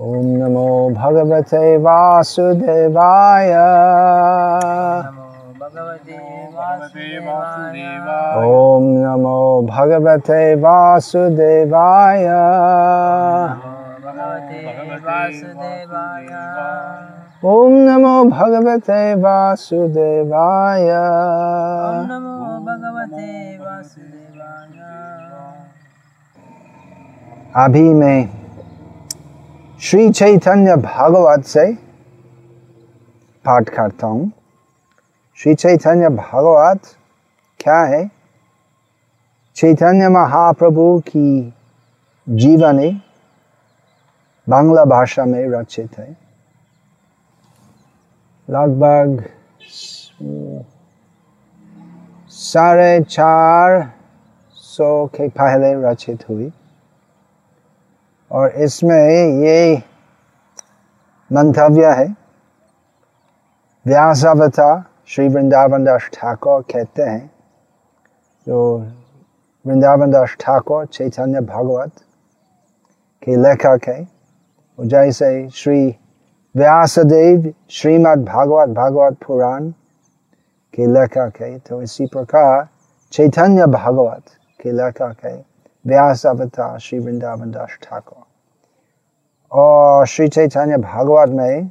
ॐ 0.00 0.06
नमो 0.06 0.90
भगवते 0.90 1.76
वासुदेवाय। 1.76 3.50
नमो 5.06 5.54
भगवते 5.60 6.18
वासुदेवाय। 6.54 7.80
ॐ 8.38 8.84
नमो 8.84 9.62
भगवते 9.62 10.54
वासुदेवाय। 10.54 12.24
ॐ 17.44 17.70
नमो 17.88 18.24
भगवते 18.30 19.14
वासुदेवाय। 19.14 20.88
नमो 22.06 22.58
भगवते 22.66 23.58
वासुदेवाय। 23.58 24.88
अभी 27.56 27.94
मैं 27.94 28.47
श्री 29.82 30.10
चैतन्य 30.10 30.76
भागवत 30.76 31.44
से 31.44 31.74
पाठ 33.44 33.68
करता 33.68 34.06
हूँ। 34.06 34.32
श्री 35.36 35.54
चैतन्य 35.54 36.08
भागवत 36.08 36.80
क्या 37.60 37.80
है? 37.82 38.10
चैतन्य 39.56 40.08
महाप्रभु 40.08 41.02
की 41.08 41.54
जीवनी 42.28 43.02
बांग्ला 44.48 44.84
भाषा 44.84 45.24
में 45.24 45.48
रचित 45.48 45.98
है। 45.98 46.16
लगभग 48.50 49.24
साढ़े 52.28 53.04
चार 53.04 53.92
सौ 54.54 55.06
के 55.06 55.28
पहले 55.28 55.90
रचित 55.90 56.28
हुई। 56.28 56.52
और 58.30 58.50
इसमें 58.62 59.42
ये 59.42 59.82
मंतव्य 61.30 61.92
है। 61.94 62.06
व्यास 63.86 64.24
अवतार 64.26 64.82
श्री 65.08 65.28
वृंदावन 65.28 65.84
दास 65.84 66.08
ठाकुर 66.14 66.62
कहते 66.70 67.02
हैं, 67.02 67.30
जो 68.46 68.78
वृंदावन 69.64 70.10
दास 70.10 70.36
ठाकुर 70.40 70.86
चैतन्य 70.86 71.40
भागवत 71.42 71.92
के 73.22 73.36
लेखक 73.36 73.88
है। 73.88 74.06
जैसे 74.78 75.48
श्री 75.50 75.86
व्यासदेव 76.54 77.52
श्रीमद् 77.70 78.24
भागवत 78.24 78.68
भागवत 78.76 79.16
पुराण 79.26 79.70
के 80.74 80.86
लेखक 80.86 81.40
है 81.40 81.58
तो 81.58 81.80
इसी 81.82 82.06
प्रकार 82.06 82.68
चैतन्य 83.12 83.66
भागवत 83.68 84.24
के 84.60 84.72
लेखक 84.72 85.24
है। 85.24 85.36
व्यास 85.84 86.26
अवतार 86.26 86.78
श्री 86.78 86.98
वृंदावन 86.98 87.50
दास 87.50 87.78
ठाकुर। 87.82 88.17
और 89.52 90.06
श्री 90.06 90.28
चैतन्य 90.28 90.76
भागवत 90.78 91.28
में 91.30 91.68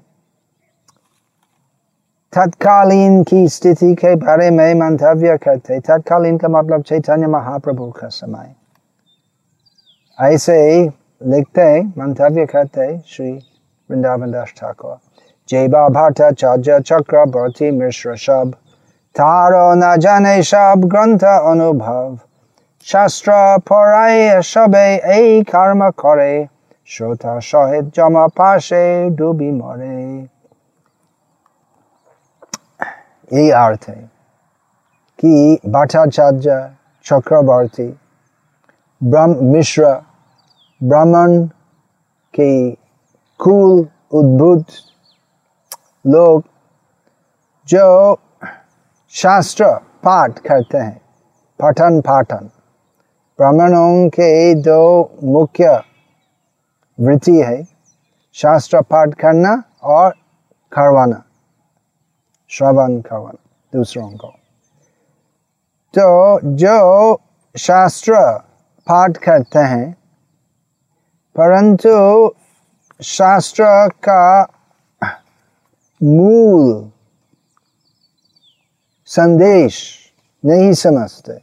तत्कालीन 2.33 3.23
की 3.23 3.47
स्थिति 3.47 3.93
के 3.95 4.15
बारे 4.17 4.49
में 4.51 4.73
मंतव्य 4.73 5.37
करते 5.43 5.79
तत्कालीन 5.79 6.37
का 6.37 6.47
मतलब 6.49 6.83
चैतन्य 6.83 7.27
महाप्रभु 7.27 7.89
का 7.91 8.07
समय 8.09 8.53
ऐसे 10.19 10.57
लिखते 11.21 11.67
मंतव्य 11.97 12.45
करते 12.45 12.87
श्री 13.07 13.31
वृंदावन 13.89 14.31
दास 14.31 14.53
ठाकुर 14.57 14.97
जैबा 15.49 16.09
चक्र 16.11 16.79
चक्रवर्ती 16.81 17.71
मिश्र 17.71 18.15
शब 18.17 18.51
तारो 19.15 19.73
न 19.75 19.95
जाने 19.99 20.41
सब 20.43 20.81
ग्रंथ 20.85 21.23
अनुभव 21.23 22.17
शास्त्र 22.85 23.31
पढ़ाए 23.69 24.41
सबे 24.43 24.85
यही 24.87 25.41
कर्म 25.45 25.89
करे 25.99 26.47
শ্রোতা 26.88 27.34
সহিত 27.50 27.86
জমা 27.96 28.24
পাশে 28.36 28.84
ডুবি 29.16 29.50
মরে 29.58 29.98
এই 33.30 33.48
অর্থে 33.62 33.96
কি 35.18 35.34
ভট্টাচার্য 35.74 36.46
चक्रवर्ती 37.06 37.88
ब्रह्म 39.00 39.44
मिश्र 39.44 39.86
ब्राह्मण 40.80 41.46
के 42.34 42.52
कुल 43.40 43.86
उद्भुत 44.12 44.66
लोग 46.06 46.44
जो 47.68 47.86
शास्त्र 49.14 49.66
पाठ 50.04 50.38
करते 50.40 50.78
हैं 50.78 51.00
पठन 51.60 52.00
पाठन 52.00 52.48
ब्राह्मणों 53.38 54.08
के 54.10 54.30
दो 54.62 54.82
मुख्य 55.24 55.80
वृत्ति 56.99 57.41
है। 57.41 57.67
शास्त्र 58.33 58.81
पाठ 58.81 59.09
करना 59.09 59.63
और 59.83 60.11
करवाना। 60.71 61.23
श्रवण 62.49 63.01
करवाना, 63.01 63.49
दूसरों 63.75 64.17
को। 64.17 64.27
तो 65.97 66.39
जो 66.55 67.21
शास्त्र 67.57 68.13
पाठ 68.87 69.17
करते 69.17 69.59
हैं, 69.59 69.93
परंतु 71.35 72.33
शास्त्र 73.03 73.89
का 73.89 74.43
मूल 76.03 76.91
संदेश 79.05 79.99
नहीं 80.45 80.73
समझते। 80.73 81.41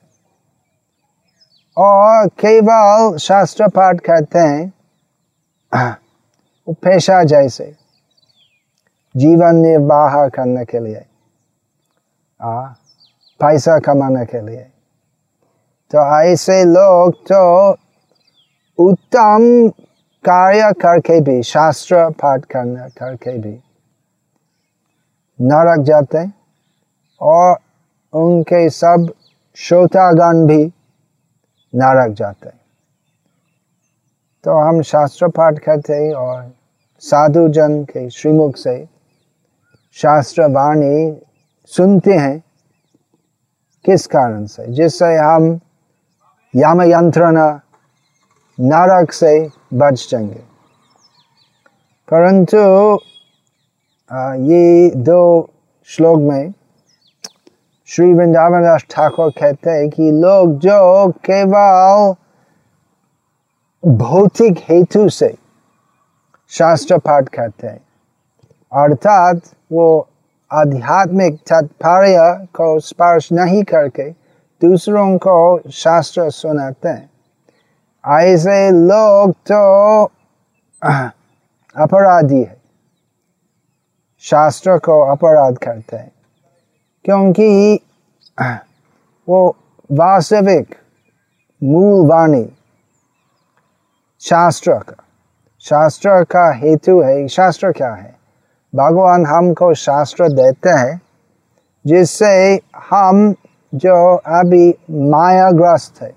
और 1.77 2.29
केवल 2.29 3.17
शास्त्र 3.17 3.69
पाठ 3.69 4.01
करते 4.01 4.39
हैं 4.39 4.74
वो 5.77 6.73
पेशा 6.73 7.23
जैसे 7.25 7.77
जीवन 9.17 9.57
निर्वाह 9.57 10.29
करने 10.29 10.65
के 10.65 10.81
लिए 10.81 11.05
आ, 12.43 12.67
पैसा 13.41 13.79
कमाने 13.79 14.25
के 14.27 14.41
लिए। 14.47 14.63
तो 15.91 16.23
ऐसे 16.23 16.65
लोग 16.65 17.15
तो 17.33 17.71
उत्तम 18.79 19.69
कार्य 20.25 20.73
करके 20.73 21.21
भी 21.21 21.43
शास्त्र 21.43 22.11
पाठ 22.11 22.45
करने 22.45 22.89
करके 22.89 23.39
भी 23.39 23.59
नरक 25.41 25.85
जाते 25.85 26.27
और 27.21 27.57
उनके 28.13 28.69
सब 28.71 29.13
श्रोतागण 29.57 30.47
भी 30.47 30.65
नरक 31.75 32.15
जाते 32.15 32.64
तो 34.45 34.53
हम 34.53 34.83
शास्त्र 34.83 35.29
पाठ 35.29 35.59
करते 35.59 36.13
और 36.13 36.53
साधु 37.01 37.49
जन 37.49 37.85
के 37.85 38.11
श्रीमुख 38.11 38.57
से 38.57 38.89
शास्त्र 39.93 40.43
वाणी 40.43 41.23
सुनते 41.67 42.13
हैं। 42.13 42.45
किस 43.85 44.07
कारण 44.07 44.47
से? 44.47 44.67
जिससे 44.73 45.17
हम 45.17 45.61
यम 46.57 46.83
यंत्रणा 46.83 47.61
नरक 48.61 49.13
से 49.13 49.49
बच 49.75 50.09
जाएँगे। 50.11 50.43
परंतु 52.11 52.59
ये 54.43 54.91
दो 54.97 55.51
श्लोक 55.85 56.19
में 56.19 56.53
श्री 57.87 58.13
वृंदावन 58.13 58.63
दास 58.63 58.85
ठाकुर 58.91 59.31
कहते 59.31 59.71
हैं 59.71 59.91
कि 59.91 60.11
लोग 60.11 60.59
जो 60.59 61.11
केवल 61.11 62.24
भौतिक 63.87 64.59
हेतु 64.69 65.09
से 65.09 65.35
शास्त्र 66.49 66.99
पाठ 66.99 67.29
करते 67.29 67.67
हैं। 67.67 67.81
अर्थात 68.73 69.37
वो 69.73 70.09
आध्यात्मिक 70.53 71.37
तात्पर्य 71.37 72.47
को 72.47 72.81
स्पर्श 72.81 73.33
नहीं 73.33 73.65
करके 73.65 74.11
दूसरों 74.61 75.19
को 75.19 75.71
शास्त्र 75.71 76.31
सुनाते 76.31 76.89
हैं। 76.89 77.11
ऐसे 78.07 78.71
लोग 78.71 79.33
तो 79.33 80.05
अपराधी 81.77 82.41
है। 82.41 82.61
शास्त्र 84.21 84.79
को 84.79 85.01
अपराध 85.01 85.59
करते 85.59 85.97
हैं। 85.97 86.13
क्योंकि 87.05 87.81
वो 89.29 89.57
वास्तविक 89.93 90.75
मूल 91.63 92.07
वाणी 92.07 92.51
शास्त्र 94.29 94.73
का 94.73 95.05
शास्त्र 95.61 96.25
का 96.25 96.53
हेतु 96.53 97.01
है, 97.01 97.29
शास्त्र 97.29 97.73
क्या 97.73 97.95
है? 97.95 98.15
भगवान 98.75 99.27
हमको 99.27 99.75
शास्त्र 99.75 100.29
देते 100.29 100.71
हैं, 100.71 101.01
जिससे 101.87 102.61
हम 102.91 103.35
जो 103.75 104.17
अभी 104.17 104.75
मायाग्रस्त 104.91 106.03
है। 106.03 106.15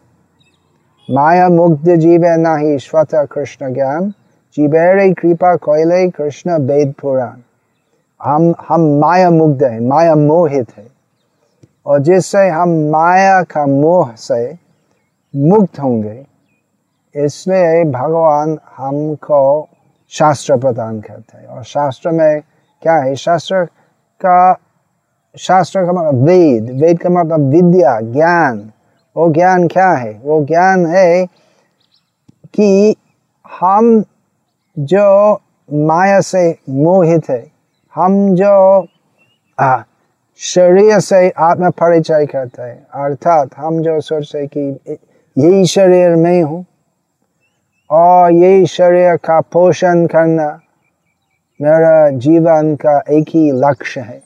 माया 1.12 1.50
मुग्ध 1.50 1.95
जीवे 1.95 2.38
नहीं, 2.38 2.77
स्वतः 2.77 3.25
कृष्ण 3.25 3.74
ज्ञान। 3.74 4.09
जीवेरे 4.56 5.13
कृपा 5.13 5.56
कोयले 5.56 6.09
कृष्ण 6.09 6.51
वेद 6.51 6.94
पुराण। 7.01 7.38
हम 8.24 8.54
हम 8.69 9.00
माया 9.00 9.30
मुग्ध 9.30 9.63
है 9.63 9.83
माया 9.83 10.15
मोहित 10.15 10.77
है। 10.77 10.88
और 11.86 12.00
जिससे 12.00 12.50
हम 12.50 12.69
माया 12.69 13.44
का 13.44 13.65
मोह 13.65 14.12
से 14.15 14.57
मुक्त 15.36 15.80
होंगे 15.80 16.36
इसलिए 17.25 17.83
भगवान 17.83 18.57
हमको 18.77 19.67
शास्त्र 20.09 20.57
प्रदान 20.57 20.99
करते 21.01 21.37
हैं। 21.37 21.45
और 21.45 21.63
शास्त्र 21.63 22.09
में 22.09 22.41
क्या 22.81 22.93
है? 22.93 23.15
शास्त्र 23.15 23.65
का 24.25 24.59
शास्त्र 25.37 25.85
का 25.85 25.91
मतलब 25.91 26.23
वेद। 26.23 26.69
वेद 26.81 26.99
का 26.99 27.09
मतलब 27.09 27.49
विद्या, 27.49 27.99
ज्ञान। 28.01 28.71
वो 29.17 29.29
ज्ञान 29.33 29.67
क्या 29.67 29.91
है? 29.91 30.21
वो 30.23 30.43
ज्ञान 30.45 30.85
है 30.85 31.25
कि 32.53 32.95
हम 33.59 34.03
जो 34.79 35.33
माया 35.73 36.19
से 36.21 36.57
मोहित 36.69 37.29
है, 37.29 37.51
हम 37.95 38.35
जो 38.35 38.87
शरीर 40.37 40.99
से 40.99 41.29
आत्म 41.29 41.69
परिचय 41.69 42.25
करते 42.25 42.61
हैं, 42.61 42.87
अर्थात 42.93 43.49
हम 43.57 43.81
जो 43.81 43.99
सोचते 44.01 44.47
कि 44.47 44.79
यही 45.37 45.65
शरीर 45.65 46.15
में 46.15 46.41
हूँ 46.43 46.65
और 47.89 48.31
यही 48.31 48.65
शरीर 48.65 49.15
का 49.15 49.39
पोषण 49.41 50.05
करना 50.07 50.47
मेरा 51.59 52.09
जीवन 52.17 52.75
का 52.75 52.97
एक 53.09 53.29
ही 53.29 53.51
लक्ष्य 53.51 54.01
है। 54.01 54.21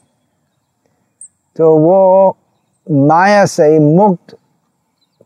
तो 1.56 1.76
वो 1.78 2.36
माया 2.86 3.44
से 3.46 3.78
मुक्त, 3.78 4.36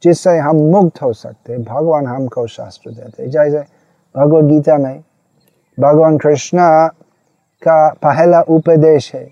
जिससे 0.02 0.36
हम 0.38 0.56
मुक्त 0.72 1.02
हो 1.02 1.12
सकते 1.12 1.58
भगवान 1.58 2.06
हमको 2.06 2.46
शास्त्र 2.46 2.90
देते 2.90 3.28
जैसे 3.28 3.64
भगवद 4.14 4.44
गीता 4.44 4.76
में 4.78 5.02
भगवान 5.78 6.18
कृष्ण 6.18 6.58
का 7.62 7.88
पहला 8.02 8.40
उपदेश 8.40 9.14
है 9.14 9.24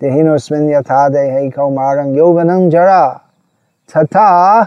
देहिनोस्मिन 0.00 0.68
यथा 0.70 1.08
देहे 1.08 1.48
कौमारं 1.50 2.14
यौवनं 2.16 2.68
जरा, 2.70 3.06
तथा 3.90 4.62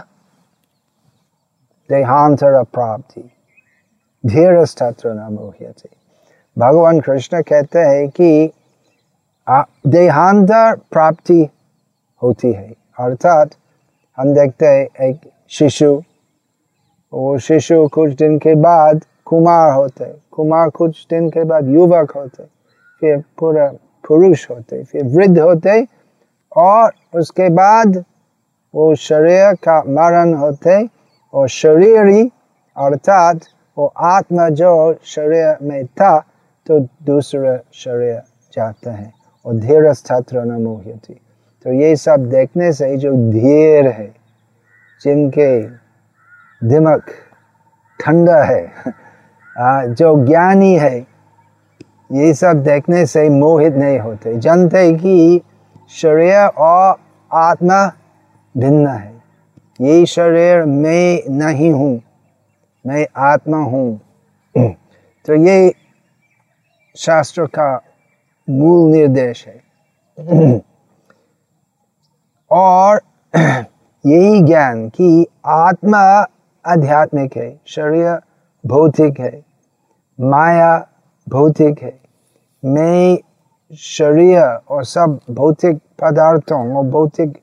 देहांतर 1.90 2.62
प्राप्ति। 2.64 3.30
धीरस्तत्र 4.26 5.12
न 5.12 5.28
मोह्यते 5.32 5.88
भगवान 6.56 7.00
कृष्ण 7.00 7.42
कहते 7.42 7.78
हैं 7.78 8.08
कि 8.08 8.50
देहांतर 9.86 10.74
प्राप्ति 10.92 11.42
होती 12.22 12.52
है। 12.52 12.72
अर्थात, 12.98 13.50
हम 14.18 14.34
देखते 14.34 14.66
हैं 14.66 15.08
एक 15.08 15.20
शिशु, 15.50 15.92
वो 17.12 17.38
शिशु 17.38 17.86
कुछ 17.88 18.12
दिन 18.12 18.38
के 18.38 18.54
बाद 18.54 19.04
कुमार 19.26 19.72
होते 19.72 20.04
कुमार 20.30 20.70
कुछ 20.70 21.06
दिन 21.10 21.28
के 21.30 21.44
बाद 21.44 21.68
युवक 21.68 22.10
होते 22.10 22.44
फिर 23.00 23.18
पूरा 23.38 23.66
पुरुष 24.08 24.50
होते 24.50 24.82
फिर 24.84 25.04
वृद्ध 25.04 25.38
होते 25.38 25.82
और 26.56 26.92
उसके 27.14 27.48
बाद 27.48 28.04
वो 28.74 28.94
शरीर 28.94 29.54
का 29.64 29.78
मरण 29.88 30.34
होते 30.34 30.76
और 31.34 31.48
शरीरी 31.48 32.22
अर्थात 32.76 33.40
वो 33.78 33.86
आत्मा 33.86 34.48
जो 34.48 34.70
शरीर 35.04 35.56
में 35.62 35.86
था 35.86 36.18
तो 36.66 36.78
दूसरा 36.80 37.56
शरीर 37.74 38.20
जाता 38.52 38.92
है। 38.92 39.12
और 39.46 39.54
धीर 39.54 39.94
छात्र 39.94 40.42
न 40.44 40.58
तो 41.64 41.72
ये 41.72 41.94
सब 41.96 42.28
देखने 42.30 42.72
से 42.72 42.96
जो 42.96 43.12
धीर 43.32 43.86
है, 43.88 44.06
जिनके 45.02 45.60
दिमाग 46.62 47.02
ठंडा 48.00 48.42
है 48.42 48.72
जो 49.94 50.14
ज्ञानी 50.26 50.74
है, 50.74 50.98
ये 52.12 52.34
सब 52.34 52.62
देखने 52.62 53.04
से 53.06 53.28
मोहित 53.28 53.74
नहीं 53.74 53.98
होते। 53.98 54.34
जानते 54.38 54.92
कि 54.92 55.40
शरीर 55.90 56.46
और 56.58 56.96
आत्मा 57.30 57.86
भिन्न 58.56 58.86
है। 58.86 59.12
ये 59.80 60.06
शरीर 60.06 60.64
मैं 60.64 61.36
नहीं 61.38 61.70
हूँ। 61.70 62.00
मैं 62.84 63.06
आत्मा 63.16 63.58
हूँ। 63.64 64.00
तो 64.56 65.34
ये 65.34 65.72
शास्त्र 66.96 67.46
का 67.46 67.70
मूल 68.48 68.90
निर्देश 68.92 69.46
है। 69.46 70.60
और 72.50 73.00
यही 74.04 74.40
ज्ञान 74.42 74.88
कि 74.88 75.26
आत्मा 75.46 76.00
आध्यात्मिक 76.64 77.36
है, 77.36 77.50
शरीर 77.66 78.18
भौतिक 78.64 79.20
है, 79.20 79.42
माया 80.18 80.76
भौतिक 81.26 81.82
है। 81.82 81.98
मैं 82.62 83.18
शरीर 83.78 84.40
और 84.40 84.84
सब 84.84 85.18
भौतिक 85.30 85.76
पदार्थों 86.02 86.76
और 86.76 86.84
भौतिक 86.84 87.38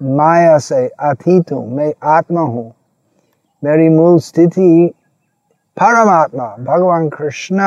माया 0.00 0.58
से 0.58 0.86
अतीत 1.00 1.52
हूँ। 1.52 1.66
मैं 1.76 1.92
आत्मा 2.08 2.40
हूँ। 2.40 2.72
मेरी 3.62 3.88
मूल 3.88 4.18
स्थिति 4.20 4.90
परमात्मा 5.76 6.44
भगवान 6.60 7.08
कृष्ण 7.08 7.60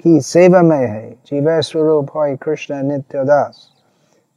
की 0.00 0.20
सेवा 0.20 0.62
में 0.62 0.76
है 0.76 1.10
जीव 1.26 1.60
स्वरूप 1.60 2.10
है 2.16 2.34
कृष्ण 2.36 2.82
नित्य 2.82 3.24
दास 3.24 3.66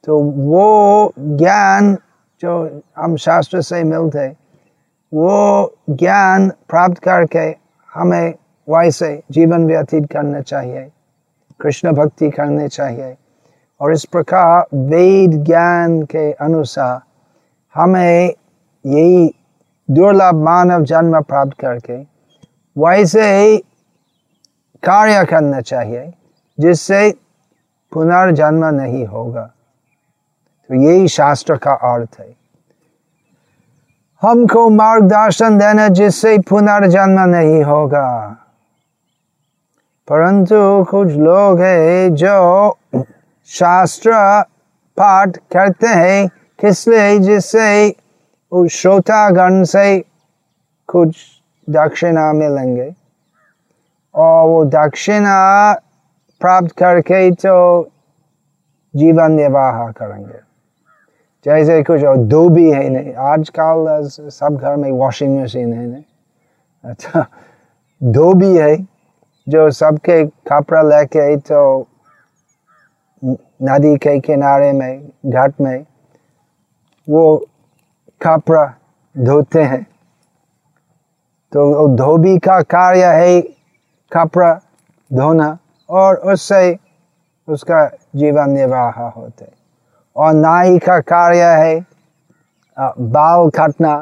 तो 0.03 0.19
वो 0.19 1.13
ज्ञान 1.19 1.95
जो 2.41 2.81
हम 2.97 3.15
शास्त्र 3.15 3.62
से 3.62 3.83
मिलते 3.83 4.27
वो 5.12 5.75
ज्ञान 5.89 6.50
प्राप्त 6.69 6.97
करके 7.03 7.45
हमें 7.94 8.33
वैसे 8.68 9.15
जीवन 9.31 9.65
व्यतीत 9.68 10.12
करना 10.12 10.41
चाहिए 10.41 10.89
कृष्ण 11.59 11.91
भक्ति 11.91 12.30
करनी 12.30 12.68
चाहिए 12.68 13.15
और 13.81 13.94
इस 13.94 14.06
प्रकार 14.06 14.65
वेद 14.89 15.44
ज्ञान 15.45 16.01
के 16.12 16.31
अनुसार 16.31 17.00
हमें 17.75 18.33
यही 18.85 19.33
दुर्लभ 19.91 20.35
मानव 20.35 20.83
जन्म 20.83 21.21
प्राप्त 21.21 21.59
करके 21.59 21.97
वैसे 22.77 23.38
ही 23.38 23.57
कार्य 24.83 25.25
करना 25.25 25.62
चाहिए, 25.62 26.13
जिससे 26.59 27.13
पुनर्जन्म 27.94 28.65
नहीं 28.65 29.06
होगा। 29.06 29.44
तो 30.69 30.75
यही 30.75 31.07
शास्त्र 31.07 31.57
का 31.57 31.71
अर्थ 31.71 32.09
है। 32.19 32.35
हमको 34.21 34.69
मार्गदर्शन 34.69 35.57
देना 35.57 35.88
जिससे 35.88 36.38
पुनर्जन्म 36.38 37.19
नहीं 37.19 37.63
होगा। 37.63 38.38
परंतु 40.07 40.85
कुछ 40.89 41.07
लोग 41.07 41.62
हैं 41.62 42.15
जो 42.15 42.77
शास्त्र 43.45 44.12
पाठ 44.97 45.38
करते 45.38 45.88
हैं, 45.88 46.27
किस 46.59 46.88
लिए? 46.88 47.19
जिससे 47.19 47.95
उस 48.53 48.71
श्रोतागण 48.71 49.63
से 49.63 50.00
कुछ 50.89 51.15
दक्षिणा 51.67 52.31
मिलेंगे। 52.33 52.94
और 54.15 54.47
वो 54.47 54.63
दक्षिणा 54.65 55.73
प्राप्त 56.41 56.71
करके 56.77 57.30
तो 57.31 57.89
जीवन 58.94 59.31
निर्वाह 59.31 59.87
करेंगे। 59.92 60.39
जैसे 61.45 61.81
कुछ 61.83 62.04
और 62.04 62.18
दो 62.18 62.47
भी 62.49 62.69
है 62.71 62.89
नहीं, 62.89 63.13
आजकल 63.13 64.07
सब 64.30 64.57
घर 64.57 64.75
में 64.75 64.92
वॉशिंग 64.92 65.39
मशीन 65.42 65.73
है 65.73 65.85
नहीं। 65.85 66.04
अच्छा 66.83 67.25
दो 68.01 68.33
भी 68.33 68.56
है 68.57 68.75
जो 69.47 69.69
सबके 69.71 70.23
कपड़ा 70.47 70.81
लेके 70.81 71.35
तो 71.37 71.87
नदी 73.23 73.95
के 73.97 74.19
किनारे 74.19 74.71
में, 74.71 75.09
घाट 75.25 75.61
में, 75.61 75.85
वो 77.07 77.45
कपड़ा 78.23 78.65
धोते 79.15 79.63
हैं। 79.63 79.83
तो 81.51 81.87
धोबी 81.95 82.37
का 82.39 82.61
कार्य 82.61 83.06
है 83.15 83.42
कपड़ा 84.11 84.53
धोना 85.11 85.57
और 85.89 86.15
उससे 86.33 86.77
उसका 87.47 87.85
जीवन 88.15 88.49
निर्वाह 88.49 88.99
होते 89.09 89.47
और 90.15 90.33
नाई 90.33 90.80
का 90.80 90.99
कार्य 91.01 91.44
है 91.56 91.85
बाल 92.77 93.49
काटना। 93.49 93.95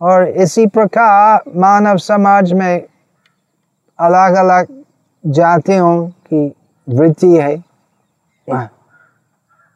और 0.00 0.28
इसी 0.28 0.66
प्रकार 0.66 1.50
मानव 1.56 1.96
समाज 1.98 2.52
में 2.52 2.82
अलग 3.98 4.34
अलग 4.34 4.66
जातियों 5.24 6.06
की 6.08 6.46
वृत्ति 6.88 7.36
है। 7.36 7.56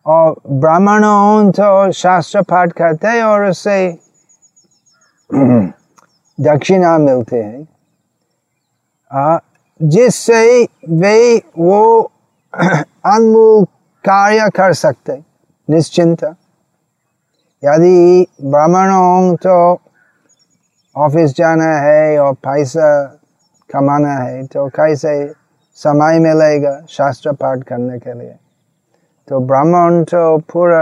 और 0.07 0.35
ब्राह्मणों 0.61 1.51
तो 1.53 1.91
शास्त्र 1.93 2.43
पाठ 2.43 2.73
करते 2.73 3.09
हैं 3.09 3.23
और 3.23 3.45
उससे 3.51 3.79
दक्षिणा 6.41 6.97
मिलते 6.99 7.43
हैं। 7.43 7.67
जिससे 9.81 10.63
वे 10.89 11.37
वो 11.59 12.01
अनमूल 13.15 13.65
कार्य 14.05 14.49
कर 14.57 14.73
सकते 14.75 15.13
निश्चिंत। 15.69 16.25
यदि 17.63 18.27
ब्राह्मणों 18.45 19.35
तो 19.37 19.57
ऑफ़िस 20.97 21.37
जाना 21.37 21.71
है 21.87 22.19
और 22.19 22.33
पैसा 22.35 22.89
कमाना 23.71 24.15
है 24.23 24.47
तो 24.47 24.69
कैसे 24.77 25.13
समय 25.79 26.19
मिलेगा 26.19 26.81
शास्त्र 26.89 27.33
पाठ 27.33 27.63
करने 27.69 27.99
के 27.99 28.19
लिए? 28.19 28.35
तो 29.31 29.39
ब्राह्मण 29.41 30.03
तो 30.05 30.39
पूरा, 30.51 30.81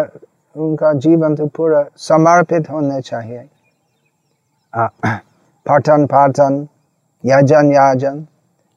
उनका 0.56 0.92
जीवन 1.04 1.34
तो 1.36 1.46
पूरा 1.46 1.84
समर्पित 1.96 2.70
होने 2.70 3.00
चाहिए। 3.00 3.42
पठन, 5.66 6.06
पाठन, 6.06 6.66
यजन, 7.24 7.72
याजन, 7.72 8.26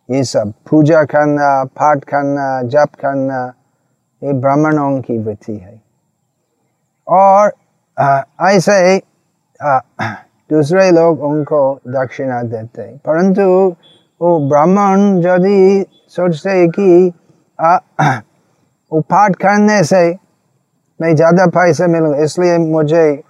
ये 0.09 0.23
सब, 0.23 0.51
पूजा 0.69 1.03
करना, 1.03 1.63
पाठ 1.71 2.03
करना, 2.03 2.61
जप 2.67 2.95
करना, 2.99 3.41
ये 4.21 4.33
ब्राह्मणों 4.33 4.99
की 5.01 5.17
वृत्ति 5.17 5.55
है। 5.55 5.81
और 7.07 7.51
ऐसे 8.49 8.97
दूसरे 10.49 10.89
लोग 10.91 11.23
उनको 11.23 11.63
दक्षिणा 11.87 12.41
देते 12.43 12.83
परंतु 13.05 13.43
वो 14.21 14.37
ब्राह्मण 14.49 14.99
यदि 15.25 15.85
सोचते 16.09 16.67
कि 16.67 17.13
आ, 18.91 18.95
वो 18.95 19.01
पाठ 19.01 19.35
करने 19.35 19.83
से 19.83 20.09
मैं 20.99 21.15
ज़्यादा 21.15 21.45
पैसे 21.47 21.87
मिलूँ 21.87 22.15
इसलिए 22.23 22.57
मुझे 22.57 23.21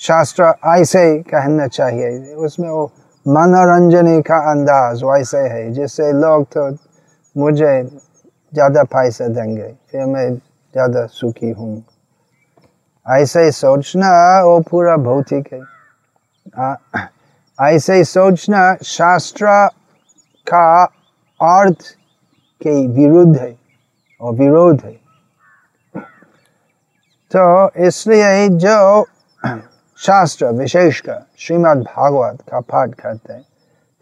शास्त्र 0.00 0.52
ऐसे 0.68 1.18
कहना 1.22 1.66
चाहिए। 1.68 2.34
उसमें 2.36 2.68
वो 2.68 2.84
मनोरंजनी 3.26 4.20
का 4.22 4.38
अंदाज 4.50 5.02
वैसे 5.04 5.38
है 5.48 5.70
जिससे 5.72 6.12
लोग 6.12 6.44
तो 6.56 6.68
मुझे 7.36 7.82
ज़्यादा 8.52 8.82
पैसे 8.84 9.28
देंगे 9.28 9.68
फिर 9.90 10.04
मैं 10.06 10.28
ज़्यादा 10.34 11.06
सुखी 11.06 11.50
हूँ। 11.50 11.82
ऐसे 13.06 13.50
सोचना 13.52 14.10
वो 14.44 14.58
पूरा 14.70 14.96
भौतिक 14.96 15.52
है। 15.52 15.60
ऐसे 17.58 18.02
सोचना 18.04 18.74
शास्त्र 18.84 19.46
का 20.46 20.84
अर्थ 21.40 21.82
के 22.60 22.86
विरुद्ध 22.88 23.36
है 23.36 23.54
और 24.20 24.34
विरोध 24.34 24.80
है। 24.84 25.03
तो 27.36 27.46
इसलिए 27.86 28.48
जो 28.62 29.04
शास्त्र 29.98 30.46
विशेषकर 30.54 31.22
श्रीमद् 31.38 31.82
भागवत 31.84 32.40
का 32.50 32.60
पाठ 32.62 32.94
करते 32.94 33.32
हैं 33.32 33.42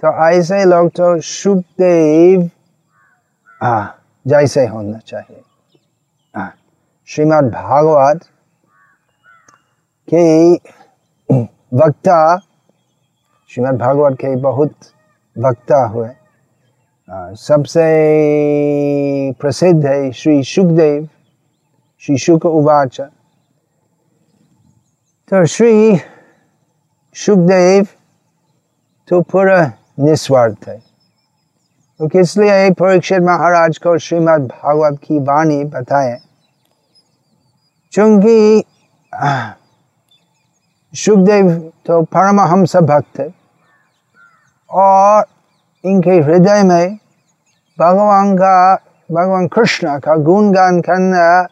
तो 0.02 0.08
ऐसे 0.26 0.64
लोग 0.64 0.88
तो 0.96 1.20
सुखदेव 1.20 2.50
जैसे 4.26 4.66
होना 4.66 4.98
चाहिए। 4.98 5.40
श्रीमद् 7.08 7.50
भागवत 7.52 8.20
के 10.08 10.52
वक्ता, 11.78 12.36
श्रीमद् 13.50 13.78
भागवत 13.78 14.16
के 14.20 14.34
बहुत 14.42 14.74
वक्ता 15.36 15.84
हुए। 15.86 16.10
सबसे 17.38 17.86
प्रसिद्ध 19.40 19.84
है 19.86 20.12
श्री 20.12 20.42
सुखदेव 20.44 21.08
श्री 22.02 22.16
शुक 22.18 22.46
उवाच। 22.46 23.00
तो 25.32 25.44
श्री 25.46 25.96
सुखदेव 27.16 27.86
तो 29.08 29.20
पूरा 29.22 29.60
निस्वार्थ 30.00 30.68
है 30.68 30.76
तो 32.00 32.08
किस 32.08 32.36
लिए 32.38 32.70
परीक्षित 32.70 33.22
महाराज 33.22 33.78
को 33.78 33.96
श्रीमद् 33.98 34.46
भागवत 34.48 34.98
की 35.04 35.18
वाणी 35.18 35.64
बताए 35.72 36.18
चूँकि 37.92 38.62
सुखदेव 40.94 41.48
तो 41.86 42.00
परमहंस 42.12 42.76
भक्त 42.90 43.20
और 44.70 45.24
इनके 45.84 46.18
हृदय 46.18 46.62
में 46.62 46.98
भगवान 47.78 48.34
का 48.36 48.74
भगवान 49.10 49.48
कृष्ण 49.48 49.98
का 49.98 50.16
गुणगान 50.28 50.80
करना 50.80 51.42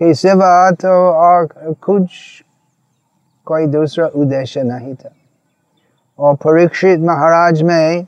के 0.00 0.12
सिवा 0.14 0.70
तो 0.70 0.96
और 1.12 1.48
कुछ 1.82 2.42
कोई 3.46 3.66
दूसरा 3.66 4.06
उद्देश्य 4.06 4.62
नहीं 4.62 4.94
था। 4.94 5.10
और 6.18 6.34
परीक्षित 6.36 7.00
महाराज 7.00 7.62
में 7.62 8.06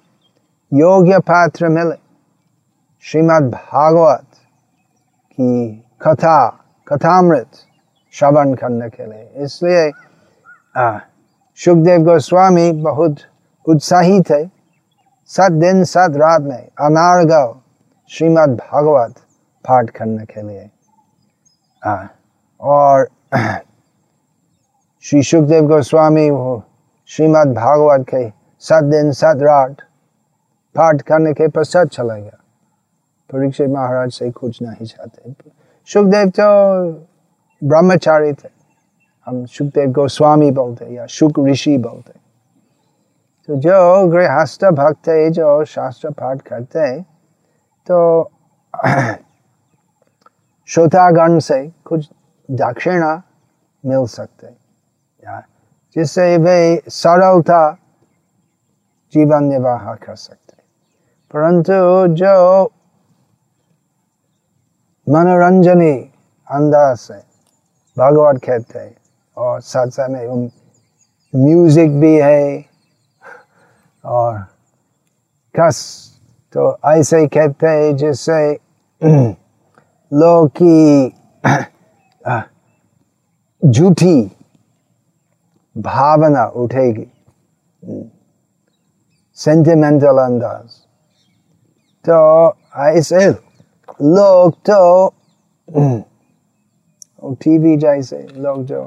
योग्य 0.73 1.19
पात्र 1.19 1.69
मिले। 1.69 1.97
श्रीमद् 3.03 3.51
भागवत 3.51 4.27
की 5.33 5.85
कथा 6.03 6.49
कथामृत 6.89 7.51
श्रवण 8.13 8.55
करने 8.55 8.89
के 8.91 9.07
लिए। 9.07 9.45
इसलिए 9.45 9.91
सुखदेव 11.59 12.03
गोस्वामी 12.05 12.71
बहुत 12.83 13.17
उत्साही 13.69 14.21
थे 14.21 14.45
सात 15.29 15.53
दिन 15.53 15.85
सात 15.85 16.11
रात 16.17 16.43
में 16.43 16.69
अनारगव 16.81 17.61
श्रीमद् 18.11 18.57
भागवत 18.57 19.15
पाठ 19.65 19.91
करने 19.91 20.25
के 20.25 20.43
लिए 20.49 20.71
आ, 21.85 22.05
और 22.61 23.09
श्री 25.05 25.23
सुखदेव 25.23 25.67
गोस्वामी 25.67 26.31
वो 26.31 26.63
श्रीमद् 27.09 27.55
भागवत 27.55 28.07
के 28.09 28.33
सात 28.61 28.85
दिन, 28.85 29.13
सात 29.13 29.37
रात, 29.37 29.77
पाठ 30.75 31.03
करने 31.03 31.33
के 31.33 31.49
पश्चात 31.49 31.89
चला 31.89 32.17
गया। 32.17 32.39
परीक्षित 33.31 33.69
महाराज 33.71 34.11
से 34.13 34.31
कुछ 34.31 34.63
नहीं 34.63 34.87
चाहते। 34.87 35.35
सुखदेव 35.89 36.29
तो 36.41 36.91
ब्रह्मचारी 37.65 38.33
थे। 38.33 38.51
हम 39.27 39.45
सुखदेव 39.47 39.91
गोस्वामी 39.93 40.51
बोलते 40.51 40.93
या 40.95 41.07
शुक 41.07 41.41
ऋषि 41.49 41.79
बोलते 41.79 42.13
तो 43.49 43.57
जो 43.57 44.07
गृहस्थ 44.09 44.65
भक्त 44.65 45.09
है, 45.09 45.31
जो 45.31 45.65
शास्त्र 45.65 46.11
पाठ 46.11 46.43
करते 46.43 46.79
हैं 46.79 47.03
तो 47.87 48.31
श्रोतागण 50.69 51.39
से 51.39 51.67
कुछ 51.85 52.09
दक्षिणा 52.51 53.23
मिल 53.87 54.07
सकते 54.07 54.68
जिससे 55.97 56.37
वे 56.39 56.59
सरलता 56.89 57.61
जीवन 59.13 59.45
निर्वाह 59.45 59.95
कर 59.95 60.15
सकते 60.17 60.57
परंतु 61.35 61.73
जो 62.15 62.65
मनोरंजनी 65.07 65.95
अंदाज 66.49 66.97
से 66.99 67.15
भगवत 67.97 68.41
कहते 68.45 68.79
हैं, 68.79 68.95
और 69.37 69.61
साथ 69.61 69.87
साथ 69.91 70.09
में 70.09 70.51
म्यूज़िक 71.33 71.91
भी 72.01 72.15
है, 72.17 72.65
और 74.05 74.39
कस 75.55 75.79
तो 76.55 76.79
ऐसे 76.87 77.19
ही 77.21 77.27
कहते 77.27 77.67
हैं 77.67 77.97
जैसे 77.97 78.39
लोग 80.13 80.49
की 80.63 81.09
झूठी 83.63 84.31
भावना 85.79 86.45
उठेगी। 86.57 87.07
सेंटिमेंटल 89.39 90.19
अंदाज। 90.19 90.71
तो 92.05 92.19
ऐसे 92.89 93.29
लोग 94.01 94.53
तो 94.69 95.09
टीवी 97.35 97.77
जैसे 97.77 98.27
लोग 98.37 98.65
जो 98.67 98.83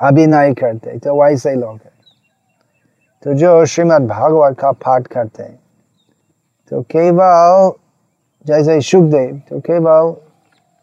अभिनय 0.00 0.54
करते 0.54 0.98
तो 0.98 1.22
वैसे 1.22 1.54
लोग 1.54 1.74
है। 1.74 1.92
तो 3.24 3.34
जो 3.34 3.64
श्रीमद् 3.66 4.08
भागवत 4.08 4.58
का 4.58 4.72
पाठ 4.74 5.06
करते 5.06 5.42
हैं 5.42 5.58
तो 6.72 6.82
केवल, 6.82 7.72
जैसे 8.46 8.80
सुखदेव 8.82 9.40
तो 9.48 9.60
केवल 9.60 10.14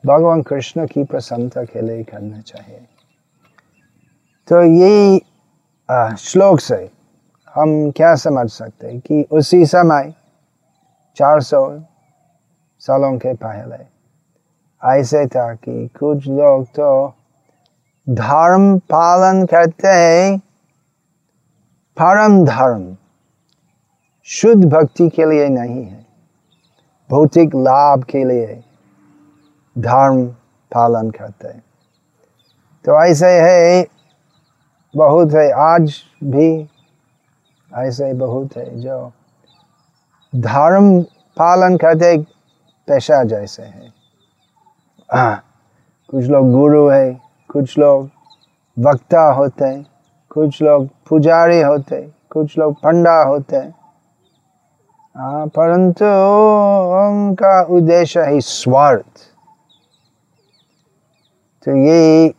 भगवान 0.04 0.42
कृष्ण 0.42 0.86
की 0.88 1.04
प्रसन्नता 1.04 1.64
के 1.64 1.82
लिए 1.82 2.04
करना 2.04 2.42
चाहिए। 2.42 2.87
तो 4.48 4.62
ये 4.64 5.20
श्लोक 6.18 6.60
से 6.60 6.76
हम 7.56 7.70
क्या 7.92 8.14
समझ 8.16 8.50
सकते 8.50 8.88
हैं 8.88 9.00
कि 9.00 9.26
उसी 9.32 9.66
समय 9.66 10.14
400 11.18 11.60
सालों 12.82 13.18
के 13.18 13.34
पहले 13.34 13.78
ऐसे 14.82 15.26
था 15.28 15.54
कि 15.56 15.88
कुछ 16.00 16.28
लोग 16.28 16.66
तो 16.70 16.90
धर्म 18.08 18.78
पालन 18.92 19.46
करते 19.46 19.88
हैं, 19.88 20.38
परम 21.98 22.44
धर्म, 22.46 22.96
शुद्ध 24.28 24.64
भक्ति 24.66 25.10
के 25.10 25.26
लिए 25.26 25.50
नहीं 25.50 25.84
है, 25.84 26.06
भौतिक 27.10 27.56
लाभ 27.56 28.04
के 28.04 28.24
लिए 28.24 28.64
धर्म 29.76 30.26
पालन 30.72 31.12
करते 31.12 31.48
हैं। 31.48 31.64
तो 32.86 33.04
ऐसे 33.06 33.40
है 33.42 33.97
बहुत 34.94 35.34
है 35.34 35.50
आज 35.52 35.94
भी 36.24 36.50
ऐसे 37.72 38.14
बहुत 38.14 38.56
है 38.58 38.80
जो 38.80 39.12
धर्म 40.34 41.02
पालन 41.38 41.78
करते 41.78 42.18
पेशा 42.88 43.24
जैसे 43.24 43.64
है। 43.64 43.94
आ, 45.10 45.36
कुछ 46.10 46.26
लोग 46.26 46.52
गुरु 46.52 46.88
है 46.90 47.14
कुछ 47.50 47.78
लोग 47.78 48.10
वक्ता 48.78 49.22
होते 49.34 49.66
हैं 49.66 49.86
कुछ 50.32 50.62
लोग 50.62 50.88
पुजारी 51.10 51.62
होते 51.62 52.02
कुछ 52.32 52.58
लोग 52.58 52.74
पंडा 52.74 53.22
होते 53.24 53.58
परंतु 55.56 56.06
उनका 56.98 57.62
उद्देश्य 57.76 58.22
है 58.22 58.40
स्वार्थ। 58.42 59.06
तो 61.66 61.76
ये 61.78 62.34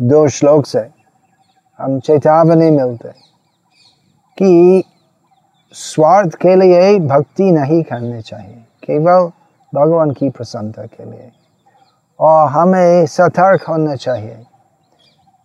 दो 0.00 0.26
श्लोक 0.28 0.66
से 0.66 0.80
हम 1.78 1.98
चेतावनी 2.00 2.70
मिलते 2.70 3.08
कि 4.38 4.82
स्वार्थ 5.74 6.34
के 6.34 6.54
लिए 6.56 6.98
भक्ति 6.98 7.50
नहीं 7.50 7.82
करनी 7.82 8.20
चाहिए, 8.22 8.64
केवल 8.82 9.30
भगवान 9.72 10.10
की 10.10 10.30
प्रसन्नता 10.30 10.84
के 10.84 11.04
लिए। 11.04 11.30
और 12.20 12.48
हमें 12.48 13.06
सतर्क 13.06 13.68
होना 13.68 13.94
चाहिए, 13.96 14.42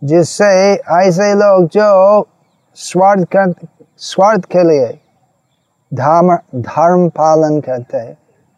जिससे 0.01 0.45
ऐसे 0.93 1.33
लोग 1.33 1.67
जो 1.67 2.27
स्वार्थ 2.77 3.27
कर, 3.35 3.53
स्वार्थ 3.97 4.45
के 4.45 4.63
लिए 4.63 4.87
धर्म 5.91 6.35
धर्म 6.55 7.07
पालन 7.11 7.59
करते 7.61 7.97
हैं 7.97 8.13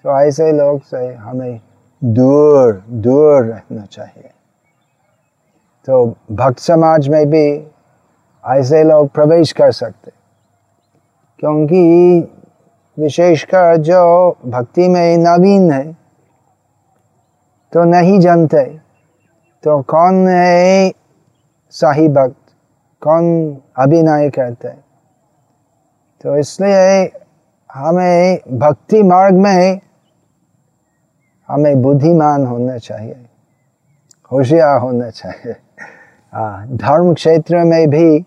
तो 0.06 0.20
ऐसे 0.22 0.52
लोग 0.52 0.82
से 0.84 1.06
हमें 1.16 1.60
दूर 2.02 2.84
दूर 2.88 3.44
रहना 3.44 3.86
चाहिए। 3.86 4.30
तो 5.88 6.06
भक्त 6.32 6.60
समाज 6.60 7.08
में 7.08 7.26
भी 7.30 7.48
ऐसे 8.44 8.84
लोग 8.84 9.10
प्रवेश 9.10 9.52
कर 9.52 9.72
सकते। 9.72 10.12
क्योंकि 11.40 11.84
विशेषकर 12.98 13.78
जो 13.78 14.38
भक्ति 14.46 14.88
में 14.88 15.18
नवीन 15.18 15.72
है 15.72 15.86
तो 17.74 17.84
नहीं 17.84 18.20
जानते 18.20 18.64
तो 19.64 19.82
कौन 19.84 20.28
है 20.28 20.92
सही 21.74 22.08
भक्त, 22.08 22.36
कौन 23.02 23.26
अभिनय 23.78 24.30
करते। 24.30 24.70
तो 26.24 26.38
इसलिए 26.38 27.12
हमें 27.70 28.40
भक्ति 28.60 29.02
मार्ग 29.04 29.36
में 29.36 29.80
हमें 31.50 31.82
बुद्धिमान 31.82 32.46
होना 32.46 32.78
चाहिए, 32.78 33.26
होशियार 34.32 34.80
होना 34.80 35.10
चाहिए। 35.12 35.56
धर्म 36.38 37.14
क्षेत्र 37.14 37.64
में 37.64 37.90
भी 37.90 38.26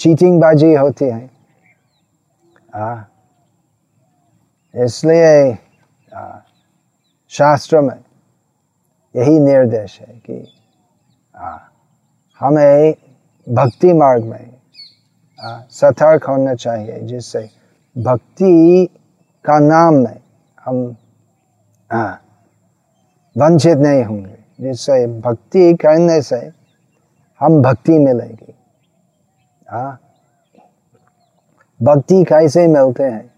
चीटिंग 0.00 0.40
बाजी 0.40 0.72
होती 0.74 1.04
है। 1.04 1.30
इसलिए 4.74 5.54
शास्त्र 7.32 7.80
में 7.80 7.98
यही 9.14 9.38
निर्देश 9.40 9.98
है 10.00 10.20
कि 10.20 10.36
हमें 12.40 12.94
भक्ति 13.46 13.92
मार्ग 13.92 14.24
में 14.24 14.56
सतर्क 15.70 16.24
होना 16.24 16.54
चाहिए, 16.54 17.00
जिससे 17.00 17.48
भक्ति 17.96 18.88
का 19.44 19.58
नाम 19.58 19.94
में 19.94 20.20
हम 20.58 20.96
वंचित 23.36 23.78
नहीं 23.78 24.04
होंगे। 24.04 24.35
जिससे 24.60 25.20
भक्ति 25.20 25.74
करने 25.74 26.22
से 26.22 26.52
हम 27.40 27.62
भक्ति 27.62 27.98
मिलेगी। 27.98 28.54
आ, 29.70 29.96
भक्ति 31.82 32.24
कैसे 32.24 32.66
मिलते 32.66 33.02
हैं? 33.02 33.34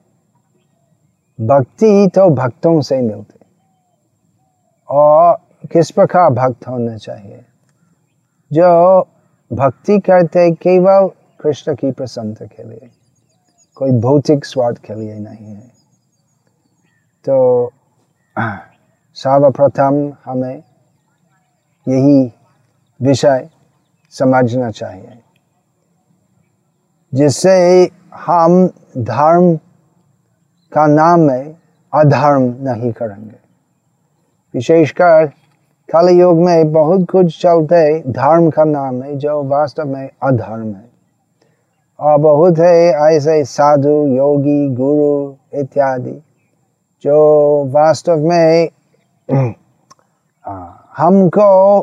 भक्ति 1.41 2.11
तो 2.15 2.31
भक्तों 2.31 2.81
से 2.81 3.01
मिलते 3.03 3.41
और 4.89 5.39
किस 5.73 5.91
प्रकार 5.91 6.31
भक्त 6.31 6.69
होना 6.69 6.97
चाहिए? 6.97 7.45
जो 8.53 9.01
भक्ति 9.53 9.99
करते 9.99 10.51
केवल 10.51 11.09
कृष्ण 11.41 11.75
की 11.75 11.93
प्रसन्नता 11.93 12.47
के 12.47 12.63
लिए 12.63 12.91
कोई 13.75 13.91
भौतिक 13.91 14.45
स्वार्थ 14.45 14.79
के 14.79 14.95
लिए 14.95 15.15
नहीं 15.15 15.55
है। 15.55 15.69
तो 17.25 17.71
सर्वप्रथम 19.15 20.13
हमें 20.25 20.63
यही 21.89 22.33
विषय 23.03 23.49
समझना 24.11 24.71
चाहिए, 24.71 25.19
जिससे 27.15 27.91
हम 28.15 28.71
धर्म 28.99 29.57
का 30.73 30.87
नाम 30.87 31.21
में 31.21 31.57
अधर्म 31.95 32.57
नहीं 32.61 32.93
करेंगे। 32.93 33.37
विशेषकर 34.55 35.27
कल 35.93 36.09
युग 36.09 36.39
में 36.39 36.73
बहुत 36.73 37.11
कुछ 37.11 37.43
चलते 37.43 38.01
धर्म 38.01 38.51
का 38.51 38.65
नाम 38.65 39.03
है, 39.03 39.17
जो 39.17 39.43
वास्तव 39.43 39.85
में 39.85 40.11
अधर्म 40.23 40.73
है। 40.75 40.89
और 42.01 42.19
बहुत 42.19 42.59
है 42.59 42.93
ऐसे 43.17 43.45
साधु, 43.45 44.07
योगी, 44.07 44.69
गुरु 44.75 45.35
इत्यादि, 45.61 46.23
जो 47.03 47.17
वास्तव 47.65 48.17
में 48.17 48.69
हमको 50.99 51.81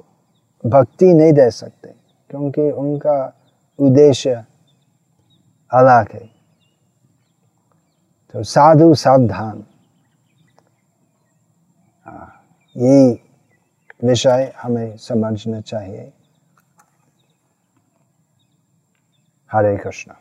भक्ति 0.65 1.13
नहीं 1.13 1.33
दे 1.33 1.51
सकते, 1.51 1.89
क्योंकि 2.29 2.71
उनका 2.71 3.33
उद्देश्य 3.79 4.35
अलग 5.73 6.11
है। 6.13 6.29
तो 8.33 8.43
साधु 8.43 8.93
सावधान। 8.95 9.65
ये 12.77 13.23
विषय 14.03 14.53
हमें 14.57 14.97
समझना 14.97 15.61
चाहिए। 15.61 16.13
हरे 19.51 19.77
कृष्णा। 19.77 20.15